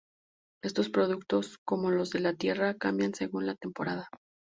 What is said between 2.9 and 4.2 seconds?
según la temporada.